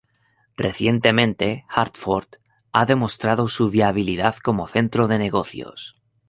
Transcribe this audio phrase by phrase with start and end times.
[0.57, 2.37] Recientemente, Hartford
[2.71, 6.01] ha demostrado su viabilidad como centro de negocios.